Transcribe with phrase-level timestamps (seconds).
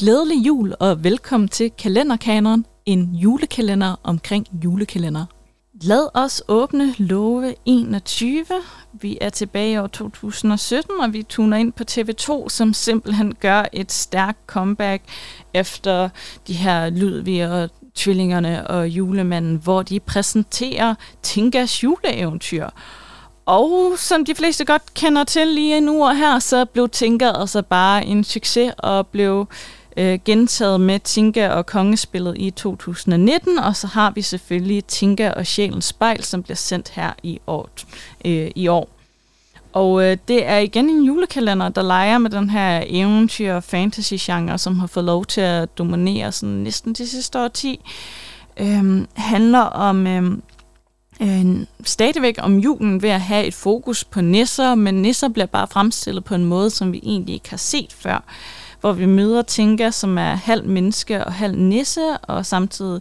[0.00, 5.24] Glædelig jul og velkommen til Kalenderkaneren, en julekalender omkring julekalender.
[5.82, 8.44] Lad os åbne love 21.
[8.92, 13.64] Vi er tilbage i år 2017, og vi tuner ind på TV2, som simpelthen gør
[13.72, 15.02] et stærkt comeback
[15.54, 16.08] efter
[16.46, 22.66] de her Ludvig og tvillingerne og julemanden, hvor de præsenterer Tinkas juleeventyr.
[23.46, 27.62] Og som de fleste godt kender til lige nu og her, så blev Tinka altså
[27.62, 33.76] bare en succes og blev øh, Øh, gentaget med Tinka og Kongespillet i 2019, og
[33.76, 37.68] så har vi selvfølgelig Tinka og Sjælens Spejl, som bliver sendt her i år.
[38.24, 38.88] Øh, i år.
[39.72, 44.58] Og øh, det er igen en julekalender, der leger med den her eventyr- og fantasy-genre,
[44.58, 47.80] som har fået lov til at dominere sådan næsten de sidste årti.
[48.56, 50.06] Øh, handler om...
[50.06, 50.32] Øh,
[51.22, 55.66] øh, stadigvæk om julen ved at have et fokus på nisser, men nisser bliver bare
[55.66, 58.24] fremstillet på en måde, som vi egentlig ikke har set før
[58.80, 63.00] hvor vi møder Tinka, som er halv menneske og halv nisse, og samtidig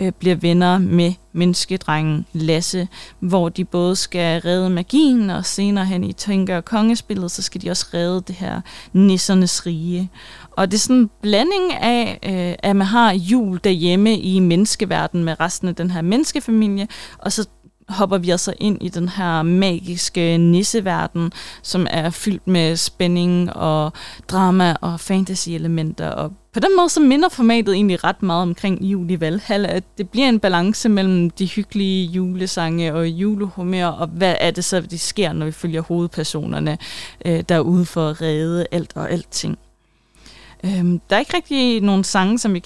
[0.00, 2.88] øh, bliver venner med menneskedrengen Lasse,
[3.20, 7.62] hvor de både skal redde magien, og senere hen i Tinka og Kongespillet, så skal
[7.62, 8.60] de også redde det her
[8.92, 10.10] nissernes rige.
[10.50, 15.24] Og det er sådan en blanding af, øh, at man har jul derhjemme i menneskeverdenen
[15.24, 17.48] med resten af den her menneskefamilie, og så
[17.92, 23.92] hopper vi altså ind i den her magiske nisseverden, som er fyldt med spænding og
[24.28, 26.08] drama og fantasy-elementer.
[26.08, 29.84] Og på den måde så minder formatet egentlig ret meget omkring jul i Valhalla, at
[29.98, 34.80] det bliver en balance mellem de hyggelige julesange og julehumør, og hvad er det så,
[34.80, 36.78] det sker, når vi følger hovedpersonerne,
[37.24, 39.58] øh, der for at redde alt og alting.
[40.64, 42.58] Øhm, der er ikke rigtig nogen sange, som vi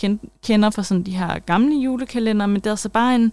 [0.46, 3.32] kender fra sådan de her gamle julekalender, men det er altså bare en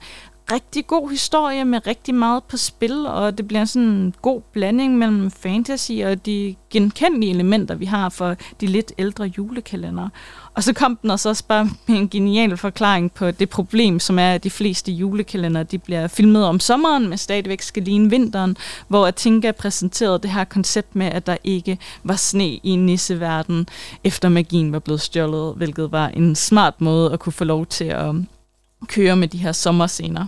[0.51, 4.97] rigtig god historie med rigtig meget på spil, og det bliver sådan en god blanding
[4.97, 10.09] mellem fantasy og de genkendelige elementer, vi har for de lidt ældre julekalender.
[10.55, 14.19] Og så kom den også, også bare med en genial forklaring på det problem, som
[14.19, 18.57] er, at de fleste julekalender de bliver filmet om sommeren, men stadigvæk skal ligne vinteren,
[18.87, 23.67] hvor Atinka præsenterede det her koncept med, at der ikke var sne i nisseverden,
[24.03, 27.85] efter magien var blevet stjålet, hvilket var en smart måde at kunne få lov til
[27.85, 28.15] at
[28.87, 30.25] kører med de her sommerscener.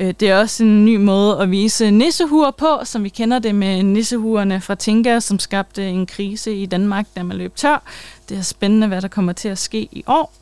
[0.00, 3.54] Øh, det er også en ny måde at vise nissehuer på, som vi kender det
[3.54, 7.82] med nissehuerne fra Tinka, som skabte en krise i Danmark, da man løb tør.
[8.28, 10.34] Det er spændende, hvad der kommer til at ske i år.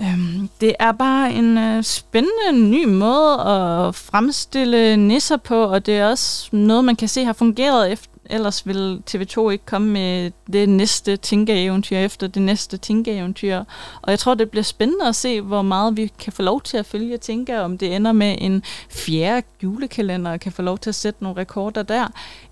[0.00, 5.96] Øhm, det er bare en øh, spændende ny måde at fremstille nisser på, og det
[5.96, 10.30] er også noget, man kan se har fungeret efter ellers vil TV2 ikke komme med
[10.52, 13.64] det næste Tinka-eventyr efter det næste Tinka-eventyr.
[14.02, 16.76] Og jeg tror, det bliver spændende at se, hvor meget vi kan få lov til
[16.76, 20.90] at følge Tinka, om det ender med en fjerde julekalender og kan få lov til
[20.90, 22.08] at sætte nogle rekorder der,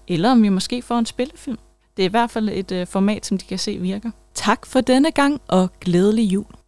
[0.09, 1.59] eller om vi måske får en spillefilm.
[1.97, 4.11] Det er i hvert fald et øh, format, som de kan se virker.
[4.34, 6.59] Tak for denne gang, og glædelig jul.